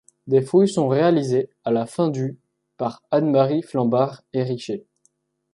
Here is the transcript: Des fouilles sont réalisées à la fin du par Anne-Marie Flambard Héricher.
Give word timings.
Des 0.25 0.41
fouilles 0.41 0.67
sont 0.67 0.87
réalisées 0.87 1.51
à 1.63 1.69
la 1.69 1.85
fin 1.85 2.09
du 2.09 2.39
par 2.77 3.03
Anne-Marie 3.11 3.61
Flambard 3.61 4.23
Héricher. 4.33 4.83